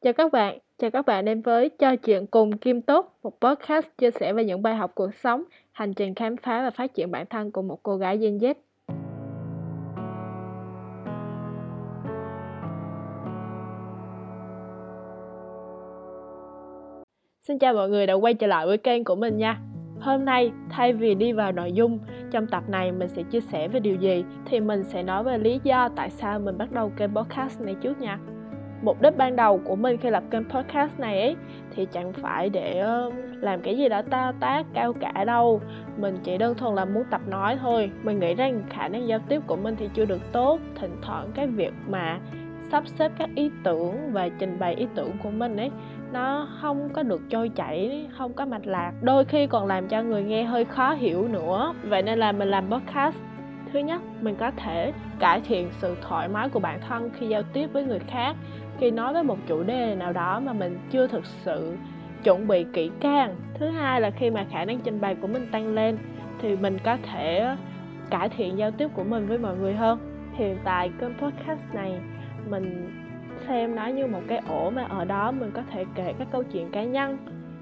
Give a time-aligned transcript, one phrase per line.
[0.00, 3.86] Chào các bạn, chào các bạn đến với Cho chuyện cùng Kim Tốt, một podcast
[3.98, 7.10] chia sẻ về những bài học cuộc sống, hành trình khám phá và phát triển
[7.10, 8.54] bản thân của một cô gái Gen Z.
[17.42, 19.60] Xin chào mọi người đã quay trở lại với kênh của mình nha.
[20.00, 21.98] Hôm nay, thay vì đi vào nội dung,
[22.30, 25.38] trong tập này mình sẽ chia sẻ về điều gì thì mình sẽ nói về
[25.38, 28.18] lý do tại sao mình bắt đầu kênh podcast này trước nha
[28.82, 31.36] mục đích ban đầu của mình khi lập kênh podcast này ấy,
[31.74, 35.60] thì chẳng phải để ờ, làm cái gì đó ta tác cao cả đâu.
[35.96, 37.90] Mình chỉ đơn thuần là muốn tập nói thôi.
[38.02, 40.60] Mình nghĩ rằng khả năng giao tiếp của mình thì chưa được tốt.
[40.80, 42.18] Thỉnh thoảng cái việc mà
[42.70, 45.70] sắp xếp các ý tưởng và trình bày ý tưởng của mình ấy,
[46.12, 48.92] nó không có được trôi chảy, không có mạch lạc.
[49.02, 51.74] Đôi khi còn làm cho người nghe hơi khó hiểu nữa.
[51.82, 53.16] Vậy nên là mình làm podcast
[53.72, 57.42] thứ nhất, mình có thể cải thiện sự thoải mái của bản thân khi giao
[57.42, 58.36] tiếp với người khác.
[58.78, 61.76] Khi nói với một chủ đề nào đó mà mình chưa thực sự
[62.24, 63.36] chuẩn bị kỹ càng.
[63.54, 65.98] Thứ hai là khi mà khả năng trình bày của mình tăng lên,
[66.40, 67.56] thì mình có thể
[68.10, 69.98] cải thiện giao tiếp của mình với mọi người hơn.
[70.32, 72.00] Hiện tại kênh podcast này,
[72.48, 72.90] mình
[73.48, 76.42] xem nó như một cái ổ mà ở đó mình có thể kể các câu
[76.42, 77.18] chuyện cá nhân,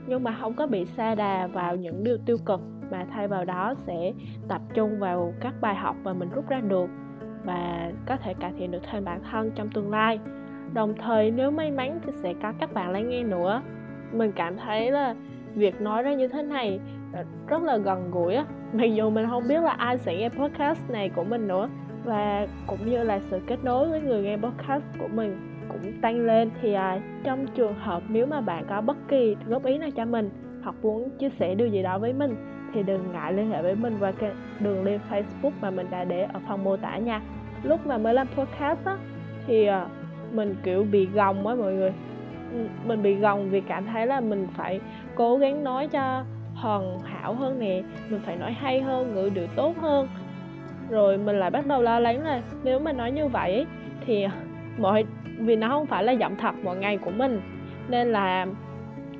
[0.06, 2.60] nhưng mà không có bị xa đà vào những điều tiêu cực
[2.94, 4.12] mà thay vào đó sẽ
[4.48, 6.90] tập trung vào các bài học mà mình rút ra được
[7.44, 10.18] và có thể cải thiện được thêm bản thân trong tương lai.
[10.74, 13.62] Đồng thời nếu may mắn thì sẽ có các bạn lắng nghe nữa.
[14.12, 15.14] Mình cảm thấy là
[15.54, 16.80] việc nói ra như thế này
[17.12, 18.44] ờ, rất là gần gũi á.
[18.72, 21.68] Mặc dù mình không biết là ai sẽ nghe podcast này của mình nữa
[22.04, 26.20] và cũng như là sự kết nối với người nghe podcast của mình cũng tăng
[26.20, 29.90] lên thì à, trong trường hợp nếu mà bạn có bất kỳ góp ý nào
[29.90, 30.30] cho mình
[30.62, 33.74] hoặc muốn chia sẻ điều gì đó với mình thì đừng ngại liên hệ với
[33.74, 34.30] mình qua cái
[34.60, 37.20] đường link Facebook mà mình đã để ở phần mô tả nha.
[37.62, 38.96] Lúc mà mới làm podcast á,
[39.46, 39.86] thì ờ,
[40.32, 41.92] mình, kiểu, bị gồng á mọi người.
[42.52, 44.80] Ừ, mình bị gồng vì cảm thấy là mình phải
[45.14, 49.46] cố gắng nói cho hoàn hảo hơn nè, mình phải nói hay hơn, ngữ điệu
[49.56, 50.08] tốt hơn.
[50.90, 53.66] Rồi mình lại bắt đầu lo lắng là nếu mà nói như vậy
[54.06, 54.30] thì ờ,
[54.78, 55.04] mọi,
[55.38, 57.40] vì nó không phải là giọng thật mọi ngày của mình,
[57.88, 58.46] nên là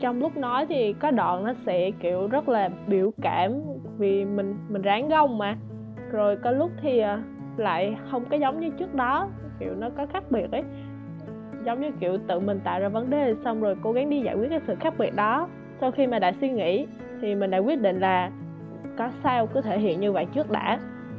[0.01, 3.53] trong lúc nói thì có đoạn nó sẽ, kiểu, rất là biểu cảm
[3.99, 5.57] vì mình mình ráng gông mà.
[6.11, 7.23] Rồi có lúc thì à,
[7.57, 9.29] lại không có giống như trước đó,
[9.61, 10.63] kiểu, nó có khác biệt ấy.
[11.65, 14.35] Giống như, kiểu, tự mình tạo ra vấn đề xong rồi cố gắng đi giải
[14.35, 15.49] quyết cái sự khác biệt đó.
[15.81, 16.87] Sau khi mà đã suy nghĩ
[17.21, 18.31] thì mình đã quyết định là
[18.99, 20.79] có sao cứ thể hiện như vậy trước đã.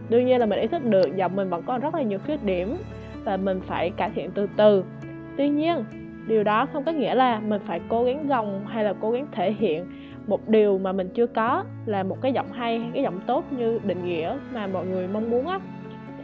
[0.10, 2.44] Đương nhiên là mình ý thức được giọng mình vẫn còn rất là nhiều khuyết
[2.44, 2.78] điểm
[3.24, 4.84] và mình phải cải thiện từ từ.
[5.38, 5.84] Tuy nhiên
[6.28, 9.28] điều đó không có nghĩa là mình phải cố gắng gồng hay là cố gắng
[9.32, 9.86] thể hiện.
[10.28, 13.80] Một điều mà mình chưa có là một cái giọng hay, cái giọng tốt như
[13.84, 15.60] định nghĩa mà mọi người mong muốn á.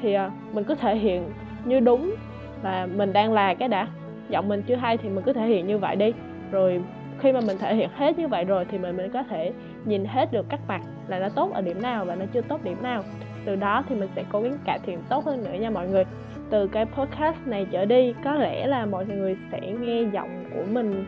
[0.01, 1.23] Thì à, mình cứ thể hiện
[1.65, 2.15] như đúng
[2.63, 3.87] là mình đang là cái đã.
[4.29, 6.13] Giọng mình chưa hay thì mình cứ thể hiện như vậy đi.
[6.51, 6.81] Rồi
[7.19, 9.51] khi mà mình thể hiện hết như vậy rồi thì mình mới có thể
[9.85, 12.63] nhìn hết được các mặt là nó tốt ở điểm nào và nó chưa tốt
[12.63, 13.03] điểm nào.
[13.45, 16.03] Từ đó thì mình sẽ cố gắng cải thiện tốt hơn nữa nha mọi người
[16.51, 20.63] từ cái podcast này trở đi, có lẽ là mọi người sẽ nghe giọng của
[20.71, 21.05] mình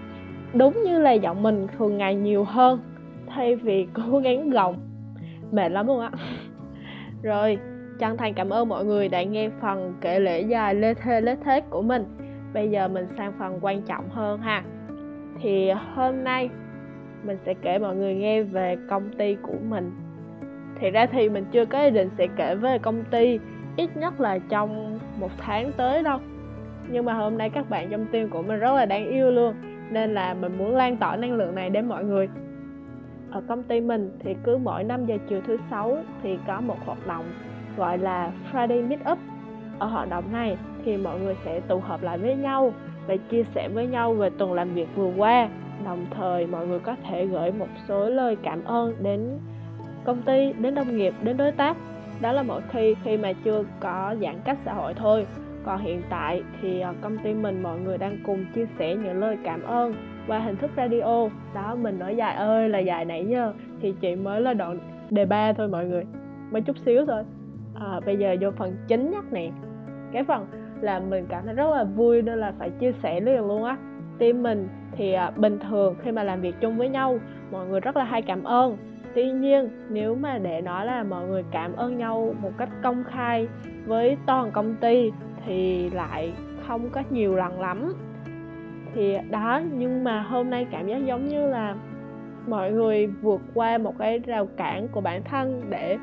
[0.53, 2.79] đúng như là giọng mình thường ngày nhiều hơn,
[3.27, 4.75] thay vì cố gắng gồng.
[5.51, 6.11] Mệt lắm luôn á.
[7.23, 7.57] Rồi,
[7.99, 11.37] chân thành cảm ơn mọi người đã nghe phần kể lễ dài lê thê lết
[11.45, 12.03] thết của mình.
[12.53, 14.63] Bây giờ mình sang phần quan trọng hơn ha.
[15.41, 16.49] Thì hôm nay
[17.23, 19.91] mình sẽ kể mọi người nghe về công ty của mình.
[20.79, 23.39] Thì ra thì mình chưa có ý định sẽ kể về công ty
[23.77, 26.19] ít nhất là trong một tháng tới đâu.
[26.89, 29.55] Nhưng mà hôm nay các bạn trong team của mình rất là đáng yêu luôn,
[29.89, 32.29] nên là mình muốn lan tỏa năng lượng này đến mọi người.
[33.31, 36.77] Ở công ty mình thì cứ mỗi 5 giờ chiều thứ sáu thì có một
[36.85, 37.25] hoạt động
[37.77, 39.17] gọi là Friday Meetup.
[39.79, 42.73] Ở hoạt động này thì mọi người sẽ tụ họp lại với nhau
[43.07, 45.49] và chia sẻ với nhau về tuần làm việc vừa qua.
[45.85, 49.39] Đồng thời mọi người có thể gửi một số lời cảm ơn đến
[50.03, 51.77] công ty, đến đồng nghiệp, đến đối tác
[52.23, 55.25] đó là mỗi khi khi mà chưa có giãn cách xã hội thôi.
[55.65, 59.19] Còn hiện tại thì ờ, công ty mình mọi người đang cùng chia sẻ những
[59.19, 59.93] lời cảm ơn
[60.27, 61.29] qua hình thức radio.
[61.55, 64.79] Đó mình nói dài ơi là dài nãy nhá thì chị mới là đoạn
[65.09, 66.03] đề ba thôi mọi người.
[66.51, 67.23] Mới chút xíu thôi.
[67.75, 69.49] À, bây giờ vô phần chính nhất nè.
[70.11, 70.47] Cái phần
[70.81, 73.77] là mình cảm thấy rất là vui nên là phải chia sẻ liền luôn á.
[74.19, 77.19] Team mình thì à, bình thường khi mà làm việc chung với nhau
[77.51, 78.77] mọi người rất là hay cảm ơn
[79.15, 83.03] tuy nhiên, nếu mà để nói là mọi người cảm ơn nhau một cách công
[83.03, 83.47] khai
[83.85, 85.11] với toàn công ty
[85.45, 86.33] thì lại
[86.67, 87.93] không có nhiều lần lắm.
[88.95, 91.75] Thì đó, nhưng mà hôm nay cảm giác giống như là
[92.47, 95.97] mọi người vượt qua một cái rào cản của bản thân để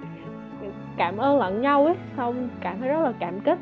[0.97, 3.59] cảm ơn lẫn nhau ấy, xong cảm thấy rất là cảm kích.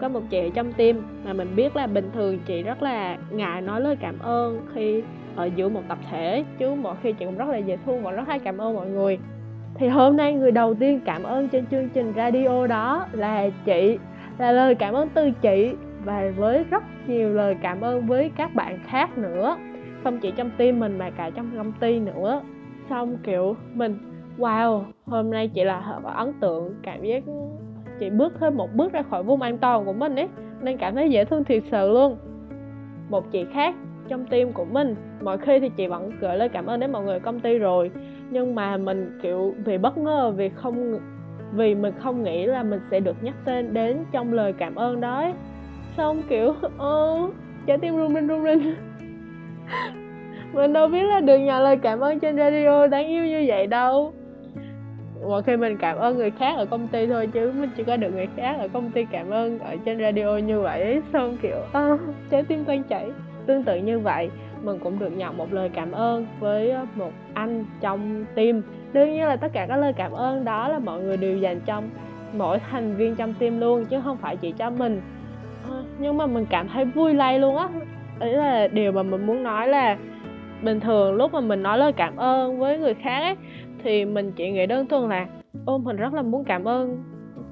[0.00, 3.18] Có một chị ở trong tim mà mình biết là bình thường chị rất là
[3.30, 5.02] ngại nói lời cảm ơn khi
[5.36, 6.44] ở giữa một tập thể.
[6.58, 8.86] Chứ mọi khi chị cũng rất là dễ thương và rất hay cảm ơn mọi
[8.86, 9.18] người.
[9.74, 13.98] Thì hôm nay người đầu tiên cảm ơn trên chương trình radio đó là chị,
[14.38, 15.72] là lời cảm ơn từ chị
[16.04, 19.56] và với rất nhiều lời cảm ơn với các bạn khác nữa.
[20.04, 22.42] Không chỉ trong team mình mà cả trong công ty nữa.
[22.90, 23.98] Xong kiểu mình,
[24.38, 27.22] wow, hôm nay chị là ấn tượng, cảm giác
[27.98, 30.28] chị bước thêm một bước ra khỏi vùng an toàn của mình ấy,
[30.60, 32.16] nên cảm thấy dễ thương thiệt sự luôn.
[33.08, 33.74] Một chị khác
[34.10, 34.94] trong team của mình.
[35.22, 37.90] Mọi khi thì chị vẫn gửi lời cảm ơn đến mọi người công ty rồi.
[38.30, 41.00] Nhưng mà mình kiểu vì bất ngờ vì không
[41.52, 45.00] vì mình không nghĩ là mình sẽ được nhắc tên đến trong lời cảm ơn
[45.00, 45.32] đó ấy.
[45.96, 47.30] xong kiểu ơ ờ,
[47.66, 48.74] trái tim run rinh run rinh.
[50.52, 53.66] Mình đâu biết là được nhận lời cảm ơn trên radio đáng yêu như vậy
[53.66, 54.12] đâu.
[55.28, 57.96] Mọi khi mình cảm ơn người khác ở công ty thôi chứ mình chỉ có
[57.96, 61.56] được người khác ở công ty cảm ơn ở trên radio như vậy xong kiểu
[61.72, 61.98] à,
[62.30, 63.10] trái tim tan chảy
[63.50, 64.30] tương tự như vậy,
[64.62, 68.62] mình cũng được nhận một lời cảm ơn với ờ, một anh trong team.
[68.92, 71.60] Đương nhiên là tất cả các lời cảm ơn đó là mọi người đều dành
[71.60, 71.82] cho
[72.32, 75.00] mỗi thành viên trong team luôn, chứ không phải chỉ cho mình.
[75.70, 77.68] Ờ, nhưng mà mình cảm thấy vui lây luôn á.
[78.18, 79.96] Đấy là điều mà mình muốn nói là
[80.62, 83.36] bình thường lúc mà mình nói lời cảm ơn với người khác ấy,
[83.84, 85.26] thì mình chỉ nghĩ đơn thuần là,
[85.66, 87.02] ô, mình rất là muốn cảm ơn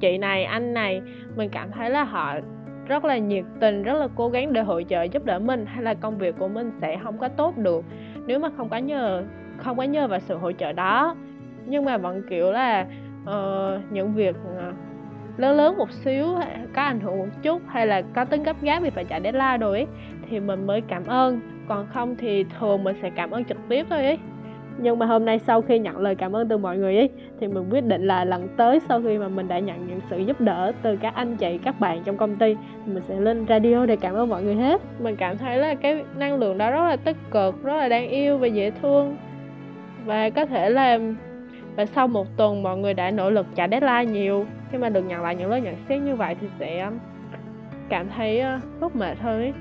[0.01, 1.01] chị này, anh này.
[1.37, 2.35] Mình cảm thấy là họ
[2.89, 5.83] rất là nhiệt tình rất là cố gắng để hỗ trợ giúp đỡ mình hay
[5.83, 7.85] là công việc của mình sẽ không có tốt được.
[8.27, 9.23] Nếu mà không có nhờ
[9.57, 11.15] không có nhờ vào sự hỗ trợ đó.
[11.67, 12.87] Nhưng mà vẫn kiểu là
[13.23, 14.75] uh, những việc uh,
[15.37, 16.27] lớn lớn một xíu
[16.75, 19.59] có ảnh hưởng một chút hay là có tính gấp gáp vì phải chạy deadline
[19.59, 19.87] rồi ấy,
[20.29, 21.41] thì mình mới cảm ơn.
[21.69, 24.19] Còn không thì thường mình sẽ cảm ơn trực tiếp thôi ấy
[24.79, 27.11] nhưng mà hôm nay sau khi nhận lời cảm ơn từ mọi người ấy,
[27.41, 30.19] thì mình quyết định là lần tới sau khi mà mình đã nhận những sự
[30.19, 32.55] giúp đỡ từ các anh chị, các bạn trong công ty,
[32.87, 34.81] thì mình sẽ lên radio để cảm ơn mọi người hết.
[34.99, 38.09] Mình cảm thấy là cái năng lượng đó rất là tích cực, rất là đáng
[38.09, 39.17] yêu và dễ thương.
[40.05, 40.99] Và có thể là,
[41.77, 45.03] và sau một tuần mọi người đã nỗ lực trả deadline nhiều, khi mà được
[45.03, 46.99] nhận lại những lời nhận xét như vậy thì sẽ um,
[47.89, 49.53] cảm thấy uh, rất mệt hơn ấy.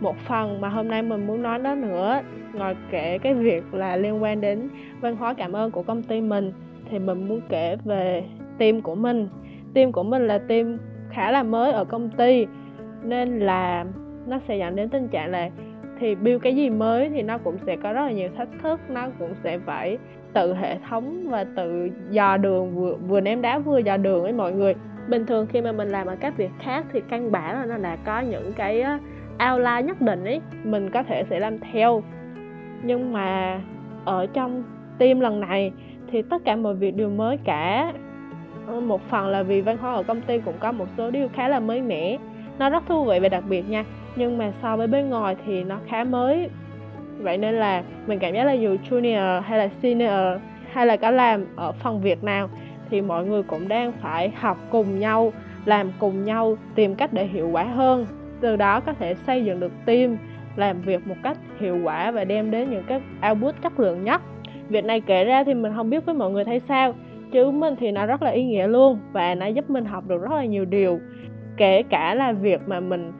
[0.00, 2.20] Một phần mà hôm nay mình muốn nói đó nữa
[2.56, 4.68] ngoài kể cái việc là liên quan đến
[5.00, 6.52] văn hóa cảm ơn của công ty mình,
[6.90, 8.24] thì mình muốn kể về
[8.58, 9.28] team của mình.
[9.74, 10.78] Team của mình là team
[11.10, 12.46] khá là mới ở công ty,
[13.02, 13.84] nên là
[14.26, 15.50] nó sẽ dẫn đến tình trạng là
[16.00, 18.80] thì build cái gì mới thì nó cũng sẽ có rất là nhiều thách thức,
[18.88, 19.98] nó cũng sẽ phải
[20.32, 24.32] tự hệ thống và tự dò đường, vừa vừa ném đá vừa dò đường với
[24.32, 24.74] mọi người.
[25.08, 27.78] Bình thường khi mà mình làm ở các việc khác thì căn bản là nó
[27.78, 28.84] đã có những cái
[29.50, 32.02] outline nhất định ấy, mình có thể sẽ làm theo
[32.82, 33.60] nhưng mà
[34.04, 34.62] ở trong
[34.98, 35.72] team lần này
[36.10, 37.92] thì tất cả mọi việc đều mới cả.
[38.66, 41.28] Ờ, một phần là vì văn hóa ở công ty cũng có một số điều
[41.28, 42.18] khá là mới mẻ.
[42.58, 43.84] Nó rất thú vị và đặc biệt nha.
[44.16, 46.48] Nhưng mà so với bên ngoài thì nó khá mới.
[47.18, 50.40] Vậy nên là mình cảm giác là dù junior hay là senior
[50.72, 52.48] hay là có làm ở phần việc nào
[52.90, 55.32] thì mọi người cũng đang phải học cùng nhau,
[55.64, 58.06] làm cùng nhau, tìm cách để hiệu quả hơn.
[58.40, 60.16] Từ đó có thể xây dựng được team
[60.56, 63.00] làm việc một cách hiệu quả và đem đến những cái
[63.30, 64.22] output chất lượng nhất.
[64.68, 66.94] Việc này kể ra thì mình không biết với mọi người thấy sao.
[67.32, 70.22] Chứ mình thì nó rất là ý nghĩa luôn và nó giúp mình học được
[70.22, 71.00] rất là nhiều điều.
[71.56, 73.12] Kể cả là việc mà mình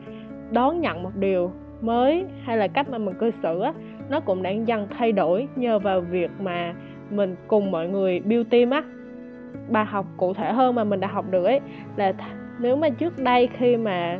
[0.51, 1.51] đón nhận một điều
[1.81, 3.73] mới hay là cách mà mình cư xử á,
[4.09, 6.73] nó cũng đang dần thay đổi nhờ vào việc mà
[7.09, 8.83] mình cùng mọi người build team á.
[9.69, 11.59] Bài học cụ thể hơn mà mình đã học được ấy
[11.95, 12.13] là
[12.59, 14.19] nếu mà trước đây khi mà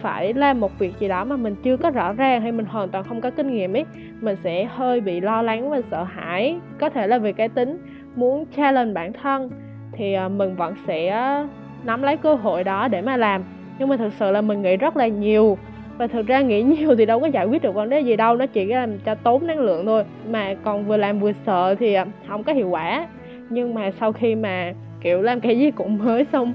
[0.00, 2.88] phải làm một việc gì đó mà mình chưa có rõ ràng hay mình hoàn
[2.88, 3.84] toàn không có kinh nghiệm ấy,
[4.20, 6.56] mình sẽ hơi bị lo lắng và sợ hãi.
[6.80, 7.78] Có thể là vì cái tính
[8.14, 9.50] muốn challenge bản thân
[9.92, 11.46] thì ờ, mình vẫn sẽ ờ,
[11.84, 13.44] nắm lấy cơ hội đó để mà làm.
[13.78, 15.58] Nhưng mà thực sự là mình nghĩ rất là nhiều
[15.98, 18.36] và thực ra nghĩ nhiều thì đâu có giải quyết được vấn đề gì đâu,
[18.36, 20.04] nó chỉ làm cho tốn năng lượng thôi.
[20.30, 23.06] Mà còn vừa làm vừa sợ thì ờ, không có hiệu quả.
[23.50, 26.54] Nhưng mà sau khi mà, kiểu, làm cái gì cũng mới xong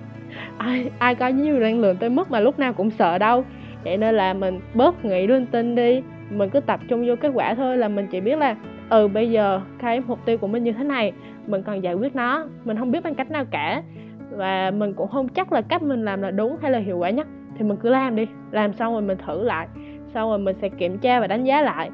[0.58, 3.44] ai ai có nhiều năng lượng tới mức mà lúc nào cũng sợ đâu.
[3.84, 6.02] Vậy nên là mình bớt nghĩ linh tinh đi.
[6.30, 8.56] Mình cứ tập trung vô kết quả thôi là mình chỉ biết là
[8.90, 11.12] ừ bây giờ cái mục tiêu của mình như thế này,
[11.48, 12.46] mình cần giải quyết nó.
[12.66, 13.84] Mình không biết bằng cách nào cả.
[14.32, 17.10] Và mình cũng không chắc là cách mình làm là đúng hay là hiệu quả
[17.10, 17.28] nhất.
[17.58, 18.28] Thì mình cứ làm đi.
[18.52, 19.68] Làm xong rồi mình thử lại.
[20.14, 21.90] Xong rồi mình sẽ kiểm tra và đánh giá lại.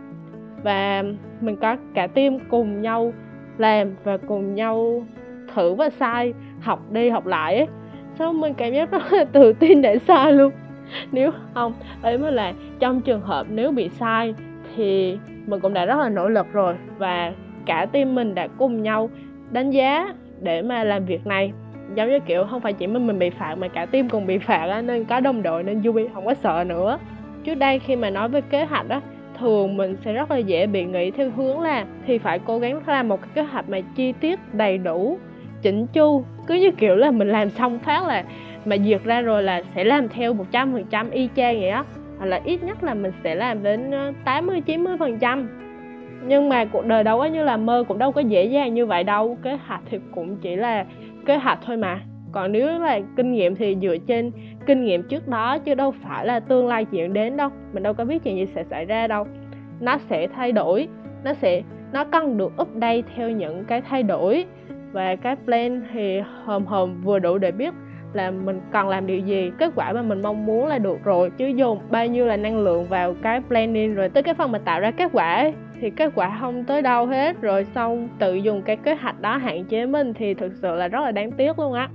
[0.63, 1.03] Và
[1.41, 3.13] mình có cả team cùng nhau
[3.57, 5.03] làm và cùng nhau
[5.55, 7.67] thử và sai, học đi học lại ấy
[8.19, 10.51] sao mình cảm giác rất là tự tin để sai luôn?
[11.11, 14.33] Nếu không, ấy mới là trong trường hợp nếu bị sai
[14.75, 17.33] thì mình cũng đã rất là nỗ lực rồi và
[17.65, 19.09] cả team mình đã cùng nhau
[19.51, 21.53] đánh giá để mà làm việc này.
[21.95, 24.37] Giống như kiểu không phải chỉ mình mình bị phạt mà cả team cùng bị
[24.37, 26.99] phạt á, nên có đồng đội nên vui không có sợ nữa.
[27.43, 29.01] Trước đây khi mà nói về kế hoạch á,
[29.39, 32.81] thường mình sẽ rất là dễ bị nghĩ theo hướng là thì phải cố gắng
[32.87, 35.17] làm một cái kế hoạch mà chi tiết đầy đủ,
[35.61, 38.23] chỉnh chu cứ như kiểu là mình làm xong phát là,
[38.65, 41.69] mà duyệt ra rồi là sẽ làm theo một trăm phần trăm y chang vậy
[41.69, 41.83] á.
[42.17, 45.49] Hoặc là ít nhất là mình sẽ làm đến ờ, 80 90 phần trăm.
[46.27, 48.85] Nhưng mà cuộc đời đâu có như là mơ, cũng đâu có dễ dàng như
[48.85, 49.37] vậy đâu.
[49.43, 50.85] Kế hoạch thì cũng chỉ là
[51.25, 51.99] kế hoạch thôi mà.
[52.31, 54.31] Còn nếu là kinh nghiệm thì dựa trên
[54.65, 57.49] kinh nghiệm trước đó, chứ đâu phải là tương lai chuyện đến đâu.
[57.73, 59.27] Mình đâu có biết chuyện gì sẽ xảy ra đâu.
[59.79, 60.87] Nó sẽ thay đổi.
[61.23, 61.61] Nó sẽ,
[61.93, 64.45] nó cần được update theo những cái thay đổi
[64.93, 67.73] và cái plan thì hòm hòm vừa đủ để biết
[68.13, 71.31] là mình cần làm điều gì kết quả mà mình mong muốn là được rồi
[71.37, 74.59] chứ dùng bao nhiêu là năng lượng vào cái planning rồi tới cái phần mà
[74.59, 77.41] tạo ra kết quả ấy, thì kết quả không tới đâu hết.
[77.41, 80.87] Rồi xong tự dùng cái kế hoạch đó hạn chế mình thì thực sự là
[80.87, 81.89] rất là đáng tiếc luôn á.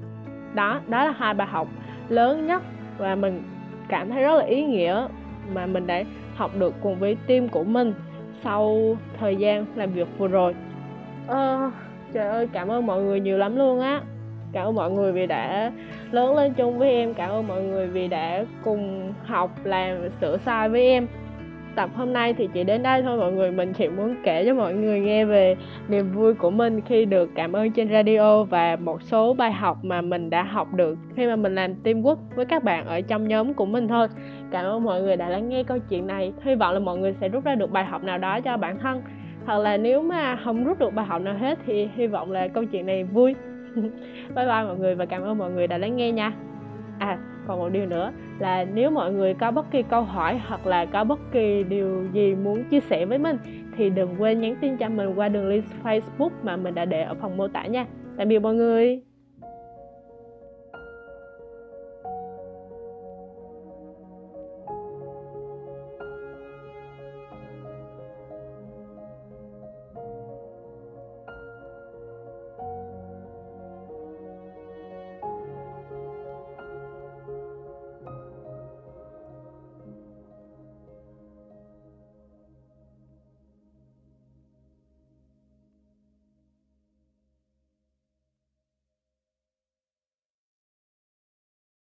[0.54, 1.68] Đó đó là hai bài học
[2.08, 2.62] lớn nhất
[2.98, 3.42] và mình
[3.88, 5.06] cảm thấy rất là ý nghĩa
[5.54, 6.02] mà mình đã
[6.34, 7.92] học được cùng với team của mình
[8.44, 10.54] sau thời gian làm việc vừa rồi.
[11.30, 11.72] Uh,
[12.12, 14.00] trời ơi, cảm ơn mọi người nhiều lắm luôn á.
[14.52, 15.72] Cảm ơn mọi người vì đã
[16.10, 17.14] lớn lên chung với em.
[17.14, 21.06] Cảm ơn mọi người vì đã cùng học, làm, sửa sai với em.
[21.74, 23.50] Tập hôm nay thì chỉ đến đây thôi mọi người.
[23.50, 25.56] Mình chỉ muốn kể cho mọi người nghe về
[25.88, 29.78] niềm vui của mình khi được cảm ơn trên radio và một số bài học
[29.82, 33.28] mà mình đã học được khi mà mình làm teamwork với các bạn ở trong
[33.28, 34.08] nhóm của mình thôi.
[34.50, 36.32] Cảm ơn mọi người đã lắng nghe câu chuyện này.
[36.42, 38.78] Hy vọng là mọi người sẽ rút ra được bài học nào đó cho bản
[38.78, 39.02] thân
[39.48, 42.48] hoặc là nếu mà không rút được bài học nào hết thì hy vọng là
[42.48, 43.34] câu chuyện này vui
[44.34, 46.32] bye bye mọi người và cảm ơn mọi người đã lắng nghe nha
[46.98, 50.66] à còn một điều nữa là nếu mọi người có bất kỳ câu hỏi hoặc
[50.66, 53.36] là có bất kỳ điều gì muốn chia sẻ với mình
[53.76, 57.02] thì đừng quên nhắn tin cho mình qua đường link Facebook mà mình đã để
[57.02, 57.86] ở phần mô tả nha.
[58.16, 59.07] Tạm biệt mọi người.